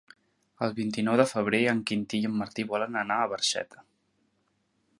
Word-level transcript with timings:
El 0.67 0.71
vint-i-nou 0.77 1.17
de 1.19 1.25
febrer 1.31 1.59
en 1.73 1.83
Quintí 1.91 2.21
i 2.23 2.29
en 2.29 2.33
Martí 2.39 2.65
volen 2.71 2.97
anar 3.05 3.19
a 3.27 3.31
Barxeta. 3.35 3.85